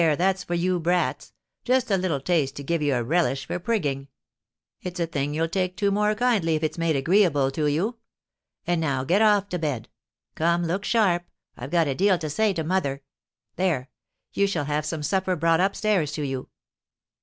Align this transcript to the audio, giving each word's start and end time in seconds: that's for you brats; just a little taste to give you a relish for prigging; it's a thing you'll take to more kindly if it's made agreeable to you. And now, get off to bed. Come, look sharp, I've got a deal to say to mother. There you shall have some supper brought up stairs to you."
that's 0.17 0.43
for 0.43 0.55
you 0.55 0.79
brats; 0.79 1.31
just 1.63 1.91
a 1.91 1.95
little 1.95 2.19
taste 2.19 2.55
to 2.55 2.63
give 2.63 2.81
you 2.81 2.95
a 2.95 3.03
relish 3.03 3.45
for 3.45 3.59
prigging; 3.59 4.07
it's 4.81 4.99
a 4.99 5.05
thing 5.05 5.31
you'll 5.31 5.47
take 5.47 5.77
to 5.77 5.91
more 5.91 6.15
kindly 6.15 6.55
if 6.55 6.63
it's 6.63 6.75
made 6.79 6.95
agreeable 6.95 7.51
to 7.51 7.67
you. 7.67 7.99
And 8.65 8.81
now, 8.81 9.03
get 9.03 9.21
off 9.21 9.47
to 9.49 9.59
bed. 9.59 9.89
Come, 10.33 10.65
look 10.65 10.83
sharp, 10.85 11.25
I've 11.55 11.69
got 11.69 11.87
a 11.87 11.93
deal 11.93 12.17
to 12.17 12.31
say 12.31 12.51
to 12.53 12.63
mother. 12.63 13.03
There 13.57 13.91
you 14.33 14.47
shall 14.47 14.65
have 14.65 14.87
some 14.87 15.03
supper 15.03 15.35
brought 15.35 15.59
up 15.59 15.75
stairs 15.75 16.11
to 16.13 16.23
you." 16.23 16.49